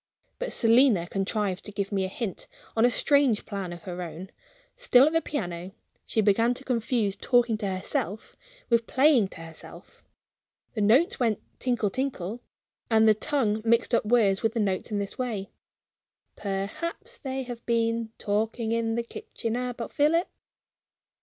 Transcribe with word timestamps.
But 0.39 0.51
Selina 0.51 1.05
contrived 1.05 1.63
to 1.65 1.71
give 1.71 1.91
me 1.91 2.05
a 2.05 2.07
hint, 2.07 2.47
on 2.75 2.85
a 2.85 2.89
strange 2.89 3.45
plan 3.45 3.71
of 3.71 3.83
her 3.83 4.01
own. 4.01 4.31
Still 4.75 5.05
at 5.05 5.13
the 5.13 5.21
piano, 5.21 5.73
she 6.07 6.21
began 6.21 6.55
to 6.55 6.63
confuse 6.63 7.15
talking 7.15 7.55
to 7.59 7.67
herself 7.67 8.35
with 8.67 8.87
playing 8.87 9.27
to 9.27 9.41
herself. 9.41 10.03
The 10.73 10.81
notes 10.81 11.19
went 11.19 11.39
tinkle, 11.59 11.91
tinkle 11.91 12.41
and 12.89 13.07
the 13.07 13.13
tongue 13.13 13.61
mixed 13.63 13.93
up 13.93 14.03
words 14.03 14.41
with 14.41 14.55
the 14.55 14.59
notes 14.59 14.89
in 14.91 14.97
this 14.97 15.19
way: 15.19 15.51
"Perhaps 16.35 17.19
they 17.19 17.43
have 17.43 17.63
been 17.67 18.11
talking 18.17 18.71
in 18.71 18.95
the 18.95 19.03
kitchen 19.03 19.55
about 19.55 19.91
Philip?" 19.93 20.27